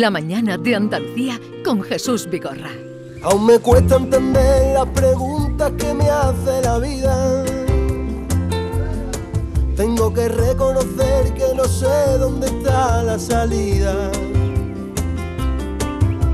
La 0.00 0.10
mañana 0.10 0.56
de 0.56 0.74
Andalucía 0.74 1.38
con 1.62 1.82
Jesús 1.82 2.26
Vigorra. 2.30 2.70
Aún 3.22 3.44
me 3.44 3.58
cuesta 3.58 3.96
entender 3.96 4.72
las 4.72 4.86
preguntas 4.86 5.72
que 5.76 5.92
me 5.92 6.08
hace 6.08 6.62
la 6.62 6.78
vida. 6.78 7.44
Tengo 9.76 10.10
que 10.14 10.26
reconocer 10.30 11.34
que 11.34 11.54
no 11.54 11.64
sé 11.64 12.16
dónde 12.18 12.46
está 12.46 13.02
la 13.02 13.18
salida. 13.18 14.10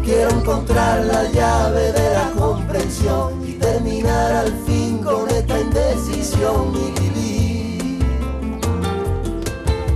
Quiero 0.05 0.31
encontrar 0.31 1.05
la 1.05 1.29
llave 1.33 1.91
de 1.91 2.15
la 2.15 2.31
comprensión 2.39 3.49
y 3.49 3.55
terminar 3.55 4.33
al 4.33 4.53
fin 4.65 4.99
con 4.99 5.29
esta 5.29 5.59
indecisión 5.61 6.73
y 6.73 7.01
vivir. 7.01 8.07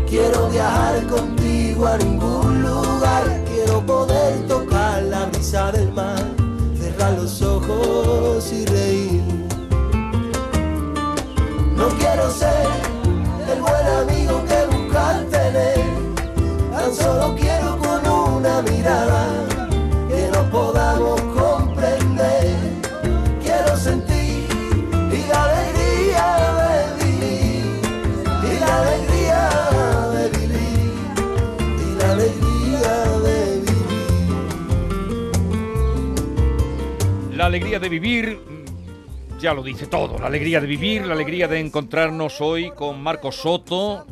Quiero 0.09 0.49
viajar 0.49 1.07
contigo 1.07 1.87
a 1.87 1.97
ningún 1.99 2.60
poder 4.01 4.47
tocar 4.47 5.03
la 5.03 5.27
brisa 5.27 5.71
del 5.73 5.93
mar, 5.93 6.25
cerrar 6.75 7.13
los 7.19 7.43
ojos 7.43 8.51
y 8.51 8.65
reír. 8.65 9.23
No 11.77 11.89
quiero 11.99 12.31
ser 12.31 12.70
alegría 37.51 37.81
de 37.81 37.89
vivir, 37.89 38.39
mm, 38.39 39.41
ya 39.41 39.53
lo 39.53 39.65
dice 39.65 39.89
todo, 39.89 40.17
la 40.21 40.29
alegría 40.29 40.61
de 40.61 40.69
vivir, 40.69 41.05
la 41.05 41.15
alegría 41.15 41.49
de 41.49 41.59
encontrarnos 41.59 42.41
hoy 42.41 42.71
con 42.71 43.03
Marcos 43.03 43.35
Soto. 43.35 44.07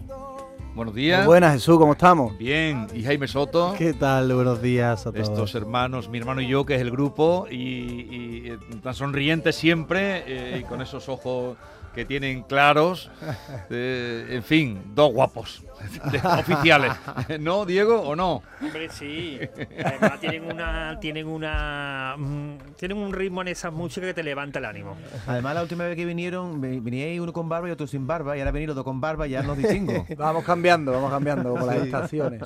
Buenos 0.75 0.93
días. 0.93 1.25
Buenas 1.25 1.53
Jesús, 1.53 1.79
¿cómo 1.79 1.93
estamos? 1.93 2.37
Bien, 2.37 2.89
y 2.93 3.05
Jaime 3.05 3.29
Soto. 3.29 3.77
¿Qué 3.79 3.95
tal? 3.95 4.35
Buenos 4.35 4.61
días 4.61 5.07
a 5.07 5.13
todos. 5.13 5.29
Estos 5.29 5.55
hermanos, 5.55 6.09
mi 6.09 6.19
hermano 6.19 6.41
y 6.41 6.49
yo, 6.49 6.67
que 6.67 6.75
es 6.75 6.81
el 6.81 6.91
grupo, 6.91 7.47
y, 7.49 7.55
y, 7.57 8.43
eh, 8.47 8.59
tan 8.83 8.95
sonrientes 8.95 9.55
siempre, 9.55 10.25
eh, 10.27 10.59
y 10.61 10.65
con 10.65 10.83
esos 10.83 11.09
ojos 11.09 11.57
que 11.99 12.05
tienen 12.05 12.43
claros. 12.45 13.11
eh, 13.71 14.27
en 14.31 14.43
fin, 14.45 14.81
dos 14.95 15.13
guapos 15.13 15.65
de- 16.13 16.19
oficiales. 16.39 16.93
¿No, 17.41 17.65
Diego, 17.67 18.01
o 18.03 18.15
no? 18.15 18.43
Hombre, 18.63 18.89
sí. 18.89 19.41
Además 19.85 20.21
tienen 20.21 20.45
una, 20.45 21.01
tienen 21.01 21.27
una, 21.27 22.15
mm, 22.17 22.59
tienen 22.79 22.99
un 22.99 23.13
ritmo 23.13 23.43
en 23.43 23.49
esas 23.49 23.73
músicas 23.73 24.09
que 24.11 24.15
te 24.15 24.23
levanta 24.23 24.61
el 24.61 24.67
ánimo. 24.67 24.97
Además, 25.27 25.57
la 25.57 25.63
última 25.63 25.85
vez 25.87 25.97
que 25.97 26.05
vinieron, 26.05 26.61
vi- 26.61 26.79
veníais 26.79 27.19
uno 27.21 27.33
con 27.33 27.49
barba 27.49 27.69
y 27.69 27.73
otro 27.73 27.89
sin 27.89 28.07
barba, 28.07 28.37
y 28.37 28.41
ahora 28.41 28.53
venís 28.53 28.69
los 28.69 28.77
dos 28.77 28.85
con 28.85 29.01
barba 29.01 29.27
y 29.27 29.31
ya 29.31 29.43
nos 29.43 29.59
distingo. 29.59 30.07
Vamos 30.17 30.45
cambiando, 30.45 30.93
vamos 30.93 31.11
cambiando 31.11 31.51
como 31.51 31.67
las 31.67 31.77
estaciones. 31.79 32.43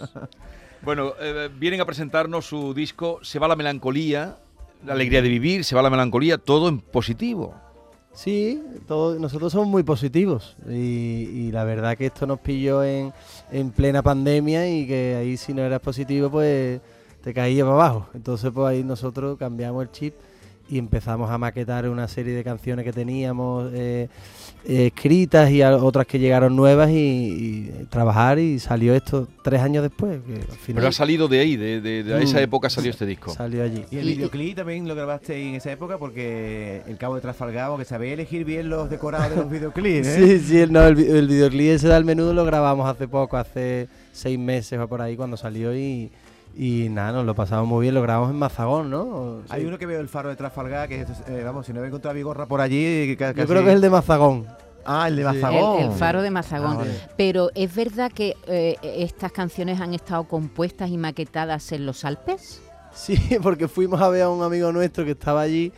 Bueno, 0.80 1.12
eh, 1.20 1.50
vienen 1.54 1.80
a 1.82 1.84
presentarnos 1.84 2.46
su 2.46 2.72
disco 2.74 3.18
Se 3.22 3.38
va 3.38 3.48
la 3.48 3.54
melancolía, 3.56 4.38
la 4.84 4.94
alegría 4.94 5.20
de 5.20 5.28
vivir, 5.28 5.64
se 5.64 5.74
va 5.76 5.82
la 5.82 5.90
melancolía, 5.90 6.38
todo 6.38 6.68
en 6.68 6.80
positivo. 6.80 7.54
Sí, 8.14 8.62
todo- 8.86 9.18
nosotros 9.18 9.52
somos 9.52 9.68
muy 9.68 9.82
positivos 9.82 10.56
y, 10.68 10.72
y 10.74 11.50
la 11.52 11.64
verdad 11.64 11.96
que 11.96 12.06
esto 12.06 12.26
nos 12.26 12.40
pilló 12.40 12.84
en, 12.84 13.12
en 13.50 13.70
plena 13.70 14.02
pandemia 14.02 14.68
y 14.68 14.86
que 14.86 15.16
ahí 15.18 15.36
si 15.38 15.54
no 15.54 15.62
eras 15.62 15.80
positivo 15.80 16.30
pues 16.30 16.80
te 17.22 17.32
caía 17.32 17.64
para 17.64 17.74
abajo. 17.74 18.08
Entonces 18.14 18.50
pues 18.52 18.66
ahí 18.68 18.84
nosotros 18.84 19.38
cambiamos 19.38 19.82
el 19.84 19.90
chip 19.92 20.14
y 20.68 20.78
empezamos 20.78 21.30
a 21.30 21.36
maquetar 21.38 21.88
una 21.88 22.08
serie 22.08 22.34
de 22.34 22.42
canciones 22.44 22.84
que 22.84 22.92
teníamos 22.92 23.70
eh, 23.74 24.08
eh, 24.64 24.86
escritas 24.86 25.50
y 25.50 25.60
a- 25.60 25.76
otras 25.76 26.06
que 26.06 26.18
llegaron 26.18 26.54
nuevas 26.56 26.90
y, 26.90 26.94
y 26.94 27.86
trabajar 27.90 28.38
y 28.38 28.58
salió 28.58 28.94
esto 28.94 29.28
tres 29.42 29.60
años 29.60 29.82
después. 29.82 30.20
Que 30.26 30.34
al 30.34 30.58
final 30.58 30.76
Pero 30.76 30.88
ha 30.88 30.92
salido 30.92 31.28
de 31.28 31.40
ahí, 31.40 31.56
de, 31.56 31.80
de- 31.80 32.02
de 32.04 32.22
esa 32.22 32.38
Mm. 32.38 32.42
época 32.44 32.70
salió 32.70 32.90
este 32.90 33.04
disco. 33.04 33.32
salió 33.34 33.62
allí. 33.64 33.84
Y 33.90 33.98
el 33.98 34.06
videoclip 34.06 34.56
también 34.56 34.86
lo 34.88 34.94
grabaste 34.94 35.36
en 35.48 35.56
esa 35.56 35.72
época 35.72 35.98
porque 35.98 36.82
el 36.86 36.96
cabo 36.96 37.16
de 37.16 37.20
Trafalgar, 37.20 37.76
que 37.76 37.84
sabía 37.84 38.12
elegir 38.14 38.44
bien 38.44 38.68
los 38.70 38.88
decorados 38.88 39.30
de 39.30 39.36
los 39.36 39.50
videoclips, 39.50 40.06
¿eh? 40.06 40.38
Sí, 40.38 40.44
sí, 40.46 40.58
el, 40.60 40.72
no, 40.72 40.86
el, 40.86 40.94
vi- 40.94 41.06
el 41.06 41.28
videoclip 41.28 41.72
ese 41.72 41.88
del 41.88 42.04
menudo 42.04 42.32
lo 42.32 42.44
grabamos 42.44 42.88
hace 42.88 43.08
poco, 43.08 43.36
hace 43.36 43.88
seis 44.12 44.38
meses 44.38 44.78
o 44.78 44.88
por 44.88 45.02
ahí 45.02 45.16
cuando 45.16 45.36
salió 45.36 45.76
y, 45.76 46.10
y 46.56 46.88
nada, 46.90 47.12
nos 47.12 47.24
lo 47.26 47.34
pasamos 47.34 47.66
muy 47.66 47.82
bien, 47.82 47.94
lo 47.94 48.02
grabamos 48.02 48.30
en 48.30 48.36
Mazagón, 48.36 48.90
¿no? 48.90 49.42
Hay 49.48 49.64
uno 49.64 49.78
que 49.78 49.86
veo 49.86 50.00
el 50.00 50.08
faro 50.08 50.28
de 50.28 50.36
Trafalgar, 50.36 50.88
que 50.88 51.00
es, 51.00 51.08
eh, 51.28 51.42
vamos, 51.44 51.66
si 51.66 51.72
no 51.72 51.82
he 51.82 51.86
encontrado 51.86 52.12
a 52.12 52.14
Vigorra 52.14 52.46
por 52.46 52.60
allí... 52.60 53.16
Yo 53.16 53.16
creo 53.16 53.62
que 53.64 53.68
es 53.70 53.74
el 53.74 53.80
de 53.80 53.90
Mazagón. 53.90 54.46
Ah, 54.84 55.06
el 55.08 55.16
de 55.16 55.22
Sí. 55.22 55.28
Mazagón. 55.28 55.80
El, 55.80 55.86
el 55.90 55.92
faro 55.92 56.22
de 56.22 56.30
Mazagón. 56.30 56.72
Ah, 56.72 56.76
vale. 56.78 56.90
Pero 57.16 57.50
¿es 57.54 57.74
verdad 57.74 58.10
que 58.12 58.34
eh, 58.46 58.76
estas 58.82 59.30
canciones 59.32 59.80
han 59.80 59.94
estado 59.94 60.24
compuestas 60.24 60.90
y 60.90 60.98
maquetadas 60.98 61.70
en 61.72 61.86
los 61.86 62.04
Alpes? 62.04 62.60
Sí, 62.92 63.16
porque 63.42 63.68
fuimos 63.68 64.00
a 64.00 64.08
ver 64.08 64.22
a 64.22 64.28
un 64.30 64.42
amigo 64.42 64.72
nuestro 64.72 65.04
que 65.04 65.12
estaba 65.12 65.40
allí 65.40 65.72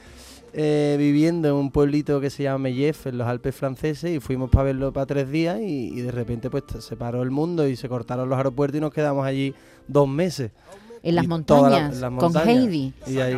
eh, 0.54 0.94
viviendo 0.98 1.48
en 1.48 1.54
un 1.54 1.70
pueblito 1.70 2.20
que 2.20 2.30
se 2.30 2.44
llama 2.44 2.58
Mellef, 2.58 3.08
en 3.08 3.18
los 3.18 3.26
Alpes 3.26 3.54
franceses, 3.54 4.10
y 4.10 4.20
fuimos 4.20 4.50
para 4.50 4.64
verlo 4.64 4.92
para 4.92 5.04
tres 5.06 5.28
días 5.28 5.58
y, 5.60 5.88
y 5.98 6.00
de 6.00 6.10
repente 6.12 6.48
pues 6.48 6.62
se 6.78 6.96
paró 6.96 7.22
el 7.22 7.30
mundo 7.30 7.66
y 7.68 7.76
se 7.76 7.88
cortaron 7.88 8.28
los 8.28 8.36
aeropuertos 8.38 8.78
y 8.78 8.80
nos 8.80 8.92
quedamos 8.92 9.26
allí 9.26 9.52
dos 9.89 10.09
meses. 10.09 10.50
En 11.06 11.17
las 11.17 11.27
montañas, 11.27 12.00
con. 12.19 12.34
Heidi. 12.49 12.95
Y 13.06 13.19
ahí, 13.19 13.37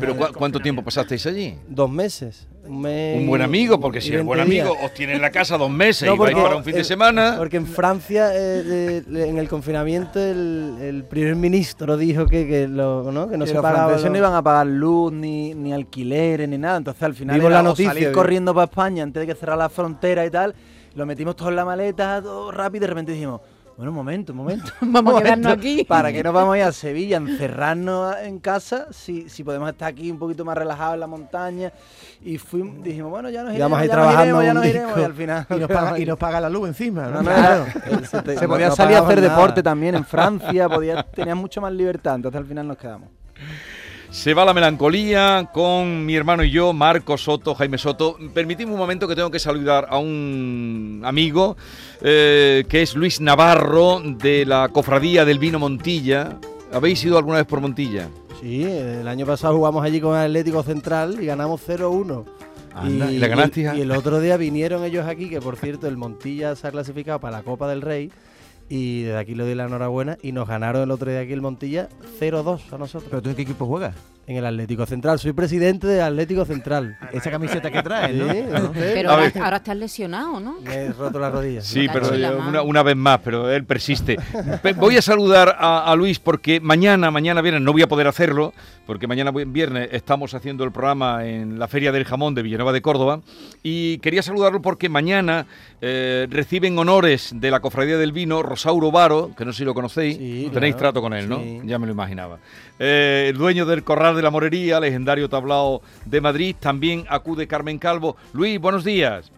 Pero 0.00 0.16
¿cu- 0.16 0.24
del 0.24 0.32
¿cuánto 0.32 0.60
tiempo 0.60 0.82
pasasteis 0.82 1.26
allí? 1.26 1.54
dos 1.68 1.90
meses. 1.90 2.48
Un, 2.64 2.80
mes 2.82 3.18
Un 3.20 3.26
buen 3.26 3.42
amigo, 3.42 3.78
porque 3.80 4.00
si 4.00 4.14
el 4.14 4.22
buen 4.22 4.38
20 4.40 4.52
días. 4.54 4.66
amigo 4.68 4.84
os 4.86 4.94
tiene 4.94 5.14
en 5.14 5.20
la 5.22 5.30
casa 5.30 5.56
dos 5.58 5.70
meses 5.70 6.06
No, 6.08 6.14
y 6.14 6.18
vais 6.18 6.32
porque- 6.32 6.42
para 6.46 6.56
un 6.56 6.64
fin 6.64 6.74
de 6.74 6.84
semana. 6.84 7.34
Porque 7.36 7.58
en 7.58 7.66
Francia, 7.66 8.30
eh, 8.34 9.02
en 9.10 9.38
el 9.38 9.46
confinamiento, 9.48 10.18
el, 10.20 10.76
el 10.80 11.04
primer 11.04 11.36
ministro 11.36 11.96
dijo 11.98 12.24
que, 12.26 12.46
que, 12.46 12.66
lo, 12.68 13.10
¿no? 13.12 13.28
que 13.28 13.36
no 13.36 13.44
que 13.44 13.48
se 13.50 13.54
los 13.54 13.62
pagaba. 13.62 13.96
no 13.96 14.16
iban 14.16 14.34
a 14.34 14.42
pagar 14.42 14.66
luz, 14.66 15.12
ni, 15.12 15.54
ni 15.54 15.72
alquileres, 15.74 16.48
ni 16.48 16.56
nada. 16.58 16.78
Entonces 16.78 17.02
al 17.02 17.14
final 17.14 17.36
Vimos 17.36 17.50
era 17.50 17.62
la 17.62 17.68
o 17.68 17.72
noticia, 17.72 17.92
salir 17.92 18.12
corriendo 18.12 18.54
para 18.54 18.64
España 18.64 19.02
antes 19.02 19.20
de 19.20 19.26
que 19.26 19.34
cerrara 19.34 19.56
la 19.64 19.68
frontera 19.68 20.24
y 20.24 20.30
tal. 20.30 20.54
Lo 20.94 21.04
metimos 21.06 21.36
todo 21.36 21.50
en 21.50 21.56
la 21.56 21.64
maleta, 21.66 22.20
todo 22.22 22.50
rápido 22.50 22.78
y 22.78 22.80
de 22.80 22.86
repente 22.88 23.12
dijimos, 23.12 23.40
bueno, 23.78 23.92
un 23.92 23.96
momento, 23.96 24.32
un 24.32 24.38
momento. 24.38 24.70
Vamos 24.82 25.14
a 25.14 25.22
quedarnos 25.22 25.44
momento, 25.46 25.60
aquí. 25.68 25.84
¿Para 25.84 26.12
qué 26.12 26.22
nos 26.22 26.34
vamos 26.34 26.54
a 26.54 26.58
ir 26.58 26.64
a 26.64 26.72
Sevilla, 26.72 27.16
a 27.16 27.20
encerrarnos 27.20 28.16
en 28.22 28.38
casa 28.40 28.88
si, 28.90 29.28
si 29.30 29.42
podemos 29.44 29.70
estar 29.70 29.88
aquí 29.88 30.10
un 30.10 30.18
poquito 30.18 30.44
más 30.44 30.58
relajados 30.58 30.94
en 30.94 31.00
la 31.00 31.06
montaña? 31.06 31.72
Y 32.20 32.36
fuimos, 32.38 32.82
dijimos, 32.82 33.10
bueno, 33.10 33.30
ya 33.30 33.42
nos 33.44 33.56
vamos 33.56 33.78
iremos, 33.80 33.80
a 33.80 33.84
ir 33.84 33.90
ya 33.90 33.96
nos 33.96 34.12
iremos, 34.24 34.44
ya 34.44 34.54
nos 34.54 34.66
iremos. 34.66 34.86
disco. 34.88 35.00
Y 35.00 35.04
al 35.04 35.14
final 35.14 35.46
Y 35.48 35.54
nos, 35.54 35.68
paga, 35.70 35.98
y 36.00 36.04
nos 36.06 36.18
paga 36.18 36.40
la 36.40 36.50
luz 36.50 36.68
encima, 36.68 37.02
¿no? 37.04 37.10
No, 37.10 37.22
no, 37.22 37.30
Claro. 37.30 37.66
no. 37.92 38.04
Se, 38.04 38.22
te- 38.22 38.34
Se 38.36 38.42
no- 38.42 38.48
podía 38.52 38.68
no 38.68 38.74
salir 38.76 38.96
a 38.96 39.00
hacer 39.00 39.20
deporte 39.20 39.62
también 39.62 39.94
en 39.94 40.04
Francia, 40.04 40.68
podía, 40.68 41.02
tenías 41.04 41.36
mucho 41.36 41.60
más 41.60 41.72
libertad, 41.72 42.16
entonces 42.16 42.38
al 42.40 42.46
final 42.46 42.66
nos 42.66 42.76
quedamos. 42.76 43.08
Se 44.10 44.32
va 44.32 44.44
la 44.44 44.54
melancolía 44.54 45.50
con 45.52 46.06
mi 46.06 46.16
hermano 46.16 46.42
y 46.42 46.50
yo, 46.50 46.72
Marco 46.72 47.18
Soto, 47.18 47.54
Jaime 47.54 47.76
Soto. 47.76 48.16
Permitidme 48.32 48.72
un 48.72 48.78
momento 48.78 49.06
que 49.06 49.14
tengo 49.14 49.30
que 49.30 49.38
saludar 49.38 49.86
a 49.90 49.98
un 49.98 51.02
amigo 51.04 51.56
eh, 52.00 52.64
que 52.68 52.82
es 52.82 52.94
Luis 52.96 53.20
Navarro 53.20 54.00
de 54.00 54.46
la 54.46 54.70
Cofradía 54.70 55.26
del 55.26 55.38
Vino 55.38 55.58
Montilla. 55.58 56.38
¿Habéis 56.72 57.04
ido 57.04 57.18
alguna 57.18 57.38
vez 57.38 57.46
por 57.46 57.60
Montilla? 57.60 58.08
Sí, 58.40 58.64
el 58.64 59.06
año 59.06 59.26
pasado 59.26 59.56
jugamos 59.56 59.84
allí 59.84 60.00
con 60.00 60.16
el 60.16 60.24
Atlético 60.24 60.62
Central 60.62 61.18
y 61.20 61.26
ganamos 61.26 61.60
0-1. 61.68 62.24
Anda, 62.74 63.12
¿y 63.12 63.18
la 63.18 63.28
ganasteis? 63.28 63.70
y 63.76 63.80
el 63.82 63.90
otro 63.90 64.20
día 64.20 64.36
vinieron 64.36 64.84
ellos 64.84 65.06
aquí, 65.06 65.28
que 65.28 65.40
por 65.40 65.56
cierto 65.56 65.86
el 65.86 65.96
Montilla 65.96 66.56
se 66.56 66.66
ha 66.66 66.70
clasificado 66.70 67.20
para 67.20 67.38
la 67.38 67.42
Copa 67.42 67.68
del 67.68 67.82
Rey. 67.82 68.10
Y 68.68 69.02
desde 69.02 69.18
aquí 69.18 69.34
le 69.34 69.44
doy 69.44 69.54
la 69.54 69.64
enhorabuena. 69.64 70.18
Y 70.22 70.32
nos 70.32 70.48
ganaron 70.48 70.82
el 70.82 70.90
otro 70.90 71.10
día 71.10 71.20
aquí 71.20 71.32
el 71.32 71.40
Montilla 71.40 71.88
0-2 72.20 72.72
a 72.72 72.78
nosotros. 72.78 73.08
¿Pero 73.10 73.22
tú 73.22 73.30
en 73.30 73.36
qué 73.36 73.42
equipo 73.42 73.66
juegas? 73.66 73.94
En 74.28 74.36
el 74.36 74.44
Atlético 74.44 74.84
Central. 74.84 75.18
Soy 75.18 75.32
presidente 75.32 75.86
del 75.86 76.02
Atlético 76.02 76.44
Central. 76.44 76.98
Esa 77.14 77.30
camiseta 77.30 77.70
que 77.70 77.82
traes, 77.82 78.14
¿no? 78.14 78.30
Sí, 78.30 78.42
¿no? 78.52 78.72
Pero 78.72 79.10
ahora, 79.10 79.56
estás 79.56 79.74
lesionado, 79.76 80.38
¿no? 80.38 80.60
Me 80.60 80.74
he 80.74 80.92
roto 80.92 81.18
la 81.18 81.30
rodilla. 81.30 81.62
Sí, 81.62 81.86
pero 81.90 82.10
una, 82.38 82.60
una 82.60 82.82
vez 82.82 82.94
más, 82.94 83.20
pero 83.24 83.50
él 83.50 83.64
persiste. 83.64 84.18
Pe- 84.62 84.74
Voy 84.74 84.98
a 84.98 85.02
saludar 85.02 85.56
a, 85.58 85.90
a 85.90 85.96
Luis 85.96 86.18
porque 86.18 86.60
mañana, 86.60 87.10
mañana 87.10 87.40
viernes, 87.40 87.62
no 87.62 87.72
voy 87.72 87.80
a 87.80 87.88
poder 87.88 88.06
hacerlo, 88.06 88.52
porque 88.86 89.06
mañana 89.06 89.30
vi- 89.30 89.44
viernes 89.46 89.88
estamos 89.92 90.34
haciendo 90.34 90.62
el 90.62 90.72
programa 90.72 91.24
en 91.24 91.58
la 91.58 91.66
Feria 91.66 91.90
del 91.90 92.04
Jamón 92.04 92.34
de 92.34 92.42
Villanueva 92.42 92.72
de 92.74 92.82
Córdoba. 92.82 93.20
Y 93.62 93.96
quería 93.98 94.22
saludarlo 94.22 94.60
porque 94.60 94.90
mañana 94.90 95.46
eh, 95.80 96.26
reciben 96.30 96.78
honores 96.78 97.30
de 97.34 97.50
la 97.50 97.60
Cofradía 97.60 97.96
del 97.96 98.12
Vino 98.12 98.42
Rosauro 98.42 98.90
Varo, 98.92 99.30
que 99.38 99.46
no 99.46 99.52
sé 99.54 99.58
si 99.60 99.64
lo 99.64 99.72
conocéis, 99.72 100.18
Sí, 100.18 100.50
tenéis 100.52 100.74
claro. 100.74 100.92
trato 100.92 101.00
con 101.00 101.14
él, 101.14 101.28
¿no? 101.30 101.38
Sí. 101.38 101.60
Ya 101.64 101.78
me 101.78 101.86
lo 101.86 101.92
imaginaba. 101.94 102.38
Eh, 102.78 103.28
el 103.30 103.38
dueño 103.38 103.64
del 103.66 103.82
Corral 103.84 104.17
de 104.18 104.22
la 104.22 104.30
Morería, 104.30 104.78
legendario 104.80 105.28
tablao 105.28 105.80
de 106.04 106.20
Madrid, 106.20 106.54
también 106.60 107.04
acude 107.08 107.46
Carmen 107.46 107.78
Calvo. 107.78 108.16
Luis, 108.34 108.60
buenos 108.60 108.84
días. 108.84 109.32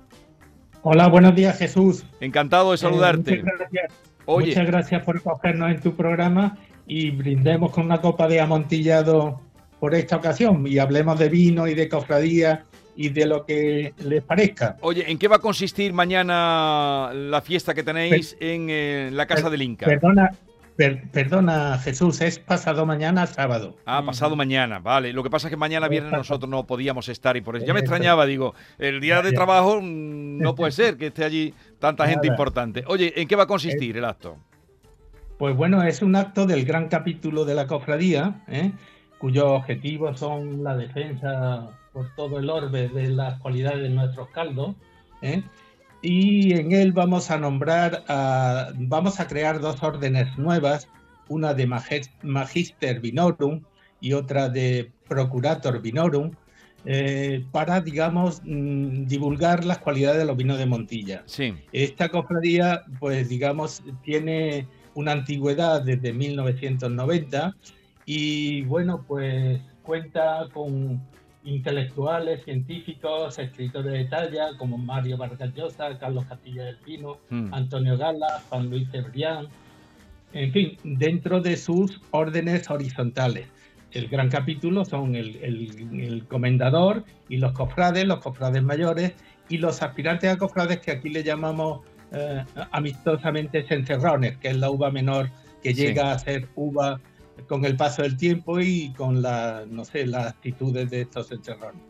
Hola, 0.82 1.06
buenos 1.08 1.34
días 1.36 1.58
Jesús. 1.58 2.04
Encantado 2.20 2.70
de 2.70 2.74
Eh, 2.76 2.78
saludarte. 2.78 3.36
muchas, 3.42 3.58
gracias, 3.58 3.92
Oye, 4.24 4.46
muchas 4.48 4.66
gracias 4.66 5.04
por 5.04 5.22
cogernos 5.22 5.70
en 5.70 5.80
tu 5.80 5.94
programa 5.94 6.56
y 6.86 7.10
brindemos 7.10 7.70
con 7.70 7.84
una 7.84 8.00
copa 8.00 8.26
de 8.26 8.40
amontillado 8.40 9.40
por 9.78 9.94
esta 9.94 10.16
ocasión 10.16 10.66
y 10.66 10.78
hablemos 10.78 11.18
de 11.18 11.28
vino 11.28 11.66
y 11.68 11.74
de 11.74 11.88
cofradía 11.88 12.64
y 12.96 13.10
de 13.10 13.26
lo 13.26 13.44
que 13.46 13.94
les 14.04 14.22
parezca. 14.22 14.76
Oye, 14.80 15.10
¿en 15.10 15.18
qué 15.18 15.28
va 15.28 15.36
a 15.36 15.40
consistir 15.40 15.92
mañana 15.92 17.10
la 17.14 17.40
fiesta 17.40 17.72
que 17.74 17.82
tenéis 17.82 18.36
en 18.40 18.66
eh, 18.70 19.10
la 19.12 19.26
Casa 19.26 19.42
Per- 19.44 19.52
del 19.52 19.62
Inca? 19.62 19.86
Perdona, 19.86 20.30
per- 20.80 21.10
perdona 21.10 21.76
Jesús, 21.78 22.22
es 22.22 22.38
pasado 22.38 22.86
mañana 22.86 23.26
sábado. 23.26 23.76
Ah, 23.84 24.02
pasado 24.04 24.34
mañana, 24.34 24.78
vale. 24.78 25.12
Lo 25.12 25.22
que 25.22 25.28
pasa 25.28 25.48
es 25.48 25.50
que 25.50 25.58
mañana 25.58 25.88
viernes 25.88 26.10
nosotros 26.12 26.48
no 26.48 26.66
podíamos 26.66 27.10
estar 27.10 27.36
y 27.36 27.42
por 27.42 27.56
eso 27.56 27.66
ya 27.66 27.74
me 27.74 27.80
extrañaba, 27.80 28.24
digo, 28.24 28.54
el 28.78 28.98
día 29.02 29.20
de 29.20 29.32
trabajo 29.32 29.80
mm, 29.82 30.38
no 30.38 30.54
puede 30.56 30.72
ser 30.72 30.96
que 30.96 31.08
esté 31.08 31.24
allí 31.24 31.52
tanta 31.78 32.06
gente 32.06 32.28
Nada. 32.28 32.34
importante. 32.34 32.82
Oye, 32.86 33.12
¿en 33.20 33.28
qué 33.28 33.36
va 33.36 33.42
a 33.42 33.46
consistir 33.46 33.94
el 33.98 34.06
acto? 34.06 34.38
Pues 35.38 35.54
bueno, 35.54 35.82
es 35.82 36.00
un 36.00 36.16
acto 36.16 36.46
del 36.46 36.64
gran 36.64 36.88
capítulo 36.88 37.44
de 37.44 37.54
la 37.54 37.66
cofradía, 37.66 38.42
¿eh? 38.48 38.72
cuyos 39.18 39.44
objetivos 39.48 40.18
son 40.18 40.64
la 40.64 40.76
defensa 40.76 41.68
por 41.92 42.14
todo 42.14 42.38
el 42.38 42.48
orbe 42.48 42.88
de 42.88 43.08
las 43.08 43.38
cualidades 43.40 43.82
de 43.82 43.90
nuestros 43.90 44.28
caldos. 44.30 44.76
¿eh? 45.20 45.42
Y 46.02 46.52
en 46.54 46.72
él 46.72 46.92
vamos 46.92 47.30
a 47.30 47.38
nombrar, 47.38 48.04
a- 48.08 48.72
vamos 48.76 49.20
a 49.20 49.26
crear 49.26 49.60
dos 49.60 49.82
órdenes 49.82 50.36
nuevas, 50.38 50.88
una 51.28 51.54
de 51.54 51.66
Magister 52.22 53.00
Vinorum 53.00 53.62
y 54.00 54.14
otra 54.14 54.48
de 54.48 54.92
Procurator 55.08 55.80
Vinorum, 55.82 56.30
eh, 56.86 57.44
para, 57.52 57.80
digamos, 57.82 58.40
mm, 58.42 59.04
divulgar 59.06 59.64
las 59.66 59.78
cualidades 59.78 60.18
de 60.18 60.24
los 60.24 60.36
vinos 60.36 60.58
de 60.58 60.66
Montilla. 60.66 61.22
Sí, 61.26 61.54
Esta 61.72 62.08
cofradía, 62.08 62.82
pues 62.98 63.28
digamos, 63.28 63.82
tiene 64.02 64.66
una 64.94 65.12
antigüedad 65.12 65.82
desde 65.82 66.12
1990 66.14 67.54
y 68.06 68.62
bueno, 68.62 69.04
pues 69.06 69.60
cuenta 69.82 70.48
con 70.52 71.00
intelectuales, 71.44 72.44
científicos, 72.44 73.38
escritores 73.38 73.92
de 73.92 74.04
talla 74.04 74.48
como 74.58 74.76
Mario 74.78 75.16
Vargas 75.16 75.54
Llosa, 75.54 75.98
Carlos 75.98 76.24
Castilla 76.26 76.64
del 76.64 76.76
Pino, 76.76 77.18
Mm. 77.30 77.54
Antonio 77.54 77.96
Gala, 77.96 78.42
Juan 78.48 78.68
Luis 78.70 78.88
Cebrián, 78.90 79.46
en 80.32 80.52
fin, 80.52 80.76
dentro 80.84 81.40
de 81.40 81.56
sus 81.56 82.00
órdenes 82.10 82.70
horizontales. 82.70 83.46
El 83.92 84.06
gran 84.08 84.28
capítulo 84.28 84.84
son 84.84 85.16
el, 85.16 85.36
el- 85.42 86.00
el 86.00 86.24
comendador 86.26 87.04
y 87.28 87.38
los 87.38 87.52
cofrades, 87.52 88.04
los 88.06 88.20
cofrades 88.20 88.62
mayores 88.62 89.14
y 89.48 89.58
los 89.58 89.82
aspirantes 89.82 90.30
a 90.30 90.36
cofrades 90.38 90.78
que 90.78 90.92
aquí 90.92 91.08
le 91.08 91.24
llamamos 91.24 91.80
eh, 92.12 92.44
amistosamente 92.72 93.62
cencerrones, 93.62 94.36
que 94.38 94.48
es 94.48 94.56
la 94.56 94.68
uva 94.70 94.90
menor 94.90 95.30
que 95.62 95.74
Sí. 95.74 95.82
llega 95.82 96.12
a 96.12 96.18
ser 96.18 96.48
uva 96.56 97.00
con 97.48 97.64
el 97.64 97.76
paso 97.76 98.02
del 98.02 98.16
tiempo 98.16 98.60
y 98.60 98.92
con 98.96 99.22
la, 99.22 99.64
no 99.68 99.84
sé, 99.84 100.06
las 100.06 100.26
actitudes 100.28 100.90
de 100.90 101.02
estos 101.02 101.28
cencerrones. 101.28 101.80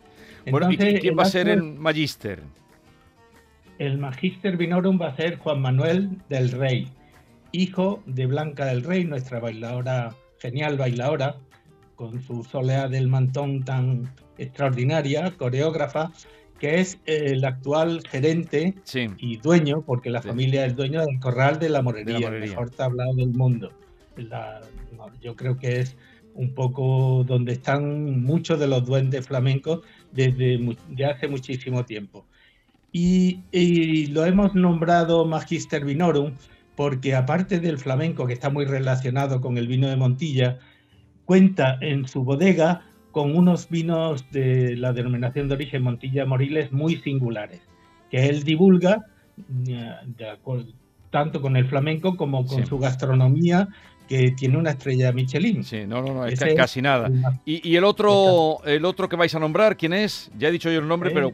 Bueno, 0.50 0.70
¿y 0.70 0.74
Entonces, 0.74 1.00
quién 1.00 1.18
va 1.18 1.22
a 1.24 1.26
ser 1.26 1.48
el 1.48 1.62
Magister? 1.62 2.42
el 3.78 3.98
Magister 3.98 4.56
Vinorum 4.56 5.00
va 5.00 5.08
a 5.08 5.16
ser 5.16 5.38
Juan 5.38 5.60
Manuel 5.62 6.10
del 6.28 6.50
Rey, 6.50 6.88
hijo 7.52 8.02
de 8.06 8.26
Blanca 8.26 8.66
del 8.66 8.82
Rey, 8.84 9.04
nuestra 9.04 9.40
bailadora, 9.40 10.14
genial 10.38 10.76
bailadora, 10.76 11.36
con 11.96 12.22
su 12.22 12.44
soleá 12.44 12.88
del 12.88 13.08
mantón 13.08 13.64
tan 13.64 14.12
extraordinaria, 14.38 15.30
coreógrafa, 15.36 16.12
que 16.58 16.80
es 16.80 16.98
el 17.06 17.42
actual 17.44 18.02
gerente 18.06 18.74
Sí, 18.84 19.08
y 19.18 19.38
dueño, 19.38 19.82
porque 19.82 20.10
la 20.10 20.20
Sí. 20.20 20.28
familia 20.28 20.66
es 20.66 20.76
dueño 20.76 21.00
del 21.04 21.18
Corral 21.18 21.58
de 21.58 21.70
la 21.70 21.80
Morería, 21.82 22.14
De 22.14 22.20
la 22.20 22.26
Morería. 22.26 22.44
el 22.44 22.50
mejor 22.50 22.70
tablado 22.70 23.14
del 23.14 23.30
mundo. 23.32 23.72
La- 24.28 24.60
yo 25.22 25.34
creo 25.36 25.56
que 25.56 25.80
es 25.80 25.96
un 26.34 26.54
poco 26.54 27.24
donde 27.26 27.52
están 27.52 28.22
muchos 28.22 28.58
de 28.60 28.68
los 28.68 28.84
duendes 28.86 29.26
flamencos 29.26 29.80
desde 30.12 30.58
de 30.90 31.04
hace 31.04 31.26
muchísimo 31.28 31.84
tiempo. 31.84 32.26
Y, 32.92 33.40
y 33.52 34.06
lo 34.06 34.24
hemos 34.24 34.54
nombrado 34.54 35.24
Magister 35.24 35.84
Vinorum 35.84 36.32
porque 36.76 37.14
aparte 37.14 37.60
del 37.60 37.78
flamenco, 37.78 38.26
que 38.26 38.32
está 38.32 38.48
muy 38.50 38.64
relacionado 38.64 39.40
con 39.40 39.58
el 39.58 39.66
vino 39.66 39.88
de 39.88 39.96
Montilla, 39.96 40.58
cuenta 41.24 41.78
en 41.80 42.06
su 42.08 42.24
bodega 42.24 42.82
con 43.12 43.36
unos 43.36 43.68
vinos 43.68 44.24
de 44.30 44.76
la 44.76 44.92
denominación 44.92 45.48
de 45.48 45.54
origen 45.54 45.82
Montilla 45.82 46.24
Moriles 46.26 46.72
muy 46.72 46.96
singulares, 46.96 47.60
que 48.10 48.28
él 48.28 48.44
divulga 48.44 49.04
eh, 49.68 49.90
de 50.18 50.28
acuerdo- 50.30 50.72
tanto 51.10 51.40
con 51.40 51.56
el 51.56 51.66
flamenco 51.66 52.16
como 52.16 52.46
con 52.46 52.60
Sí. 52.60 52.66
su 52.66 52.78
gastronomía, 52.78 53.68
que 54.10 54.32
tiene 54.32 54.58
una 54.58 54.70
estrella 54.70 55.12
Michelin. 55.12 55.62
sí, 55.62 55.86
no, 55.86 56.02
no, 56.02 56.12
no, 56.12 56.26
es 56.26 56.32
Ese 56.34 56.46
ca- 56.46 56.50
es 56.50 56.56
casi 56.56 56.82
nada. 56.82 57.08
¿Y, 57.46 57.66
y 57.70 57.76
el 57.76 57.84
otro 57.84 58.58
el 58.66 58.84
otro 58.84 59.08
que 59.08 59.14
vais 59.14 59.32
a 59.36 59.38
nombrar, 59.38 59.76
quién 59.76 59.92
es? 59.92 60.30
Ya 60.36 60.48
he 60.48 60.50
dicho 60.50 60.68
yo 60.70 60.80
el 60.80 60.88
nombre, 60.88 61.10
Eh, 61.10 61.14
pero 61.14 61.32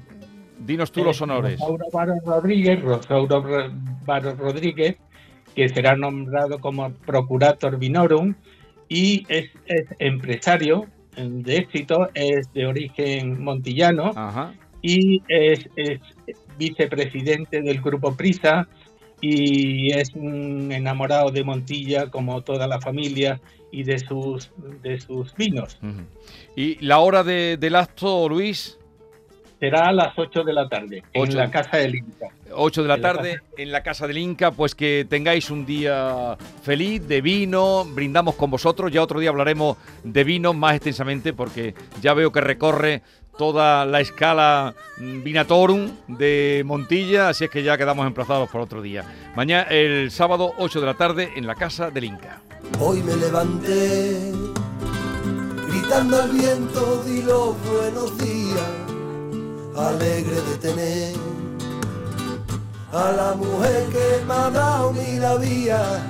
dinos 0.59 0.93
tú 0.93 1.03
los 1.03 1.19
Eh, 1.21 1.25
honores. 1.25 1.59
Rosauro 1.59 1.87
Varo 1.91 2.15
Rodríguez, 2.27 2.83
Rosauro 2.83 3.43
Rodríguez, 4.39 4.97
que 5.55 5.69
será 5.71 5.97
nombrado 5.97 6.59
como 6.61 6.91
Procurator 6.93 7.79
Vinorum 7.79 8.35
y 8.91 9.25
es, 9.29 9.51
es 9.67 9.87
empresario 9.99 10.87
de 11.17 11.57
éxito, 11.57 12.11
es 12.13 12.53
de 12.53 12.67
origen 12.67 13.43
montillano 13.43 14.13
Ajá. 14.15 14.53
y 14.83 15.23
es, 15.29 15.67
es 15.77 15.99
vicepresidente 16.59 17.63
del 17.63 17.81
Grupo 17.81 18.15
Prisa 18.15 18.69
y 19.21 19.91
es 19.93 20.15
un 20.15 20.71
enamorado 20.73 21.31
de 21.31 21.43
Montilla 21.45 22.11
como 22.11 22.43
toda 22.43 22.67
la 22.67 22.81
familia 22.81 23.41
y 23.73 23.83
de 23.83 23.99
sus, 23.99 24.51
de 24.83 25.01
sus 25.01 25.35
vinos. 25.37 25.79
¿Y 26.55 26.85
la 26.85 26.99
hora 27.01 27.23
de- 27.25 27.57
del 27.57 27.77
acto, 27.77 28.29
Luis? 28.29 28.79
Será 29.59 29.87
a 29.89 29.93
las 29.93 30.19
8 30.19 30.45
de 30.45 30.53
la 30.53 30.69
tarde 30.69 31.03
Ocho. 31.15 31.33
en 31.33 31.39
la 31.39 31.51
Casa 31.51 31.79
del 31.79 31.95
Inca. 31.97 32.29
8 32.53 32.83
de 32.83 32.89
la 32.89 32.95
En 32.97 33.01
la 33.03 33.13
tarde 33.15 33.41
en 33.57 33.73
la 33.73 33.83
Casa 33.83 34.07
del 34.07 34.19
Inca, 34.19 34.51
pues 34.51 34.75
que 34.75 35.07
tengáis 35.09 35.51
un 35.51 35.65
día 35.65 36.37
feliz 36.63 37.07
de 37.09 37.23
vino, 37.23 37.87
brindamos 37.87 38.35
con 38.35 38.51
vosotros, 38.51 38.93
ya 38.93 39.03
otro 39.03 39.19
día 39.19 39.31
hablaremos 39.31 39.79
de 40.05 40.25
vino 40.25 40.53
más 40.53 40.75
extensamente 40.75 41.33
porque 41.33 41.75
ya 42.03 42.13
veo 42.13 42.31
que 42.33 42.43
recorre 42.43 43.01
toda 43.37 43.85
la 43.85 44.01
escala 44.01 44.75
mm, 44.99 45.23
Vinatorum 45.23 45.91
de 46.09 46.63
Montilla, 46.65 47.29
así 47.29 47.45
es 47.45 47.51
que 47.51 47.63
ya 47.63 47.79
quedamos 47.79 48.07
emplazados 48.07 48.49
por 48.49 48.61
otro 48.61 48.83
día. 48.83 49.05
Mañana, 49.35 49.63
el 49.71 50.11
sábado 50.11 50.53
8 50.59 50.81
de 50.81 50.87
la 50.87 50.95
tarde 50.95 51.33
en 51.37 51.47
la 51.47 51.55
Casa 51.55 51.91
del 51.91 52.05
Inca. 52.05 52.41
Hoy 52.81 53.03
me 53.03 53.17
levanté 53.17 54.33
gritando 55.69 56.23
al 56.23 56.31
viento, 56.31 57.03
di 57.05 57.23
los 57.23 57.55
buenos 57.65 58.19
días, 58.19 58.71
alegre 59.77 60.41
de 60.41 60.57
tener 60.59 61.15
a 62.93 63.13
la 63.13 63.35
mujer 63.35 63.87
que 63.89 64.25
me 64.27 64.35
ha 64.35 64.51
dado 64.51 64.93
mi 64.93 65.19
la 65.19 65.37
vía. 65.37 66.09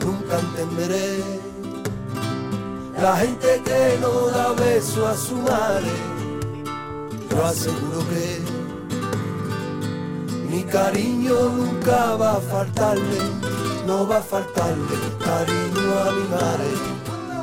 Nunca 0.00 0.40
entenderé 0.40 1.39
la 3.00 3.16
gente 3.16 3.62
que 3.64 3.98
no 4.00 4.30
da 4.30 4.52
beso 4.52 5.06
a 5.06 5.16
su 5.16 5.36
madre. 5.36 5.90
Yo 7.30 7.44
aseguro 7.44 8.00
que 8.10 8.40
mi 10.50 10.62
cariño 10.64 11.34
nunca 11.48 12.16
va 12.16 12.32
a 12.36 12.40
faltarle, 12.40 13.20
no 13.86 14.06
va 14.06 14.18
a 14.18 14.22
faltarle 14.22 14.96
cariño 15.18 15.86
a 16.06 16.10
mi 16.12 16.28
madre, 16.28 16.70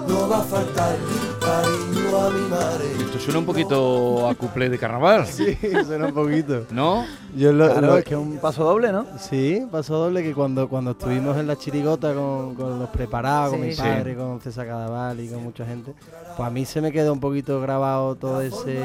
no 0.08 0.30
va 0.30 0.40
a 0.40 0.44
faltarle 0.44 0.98
cariño 1.40 2.18
a 2.18 2.30
mi 2.30 2.50
madre. 2.50 2.86
Esto 3.00 3.20
suena 3.20 3.40
un 3.40 3.46
poquito 3.46 4.28
a 4.28 4.36
cuplé 4.36 4.70
de 4.70 4.78
carnaval, 4.78 5.26
Sí, 5.28 5.58
suena 5.86 6.08
un 6.08 6.14
poquito. 6.14 6.66
¿no? 6.72 7.06
Yo 7.36 7.52
lo, 7.54 7.66
Claro, 7.70 7.88
lo- 7.88 7.98
es 7.98 8.04
que 8.06 8.14
es 8.14 8.20
un 8.20 8.38
paso 8.38 8.64
doble, 8.64 8.92
¿no? 8.92 9.06
Sí, 9.20 9.66
paso 9.72 9.96
doble 9.98 10.24
que 10.24 10.34
cuando, 10.34 10.68
cuando 10.68 10.92
estuvimos 10.92 11.38
en 11.38 11.48
la 11.48 11.56
chirigota 11.58 12.14
con, 12.14 12.56
con 12.56 12.80
los 12.80 12.90
preparados, 12.90 13.52
con 13.52 13.62
mi 13.62 13.74
Sí. 13.74 13.82
padre, 13.82 14.16
con 14.16 14.40
César 14.42 14.68
Cadaval 14.68 15.20
y 15.20 15.28
con 15.30 15.44
mucha 15.44 15.66
gente, 15.66 15.94
pues 16.36 16.48
a 16.48 16.50
mí 16.52 16.66
se 16.66 16.82
me 16.82 16.92
quedó 16.92 17.14
un 17.14 17.20
poquito 17.20 17.60
grabado 17.62 18.16
todo 18.16 18.42
ese. 18.42 18.78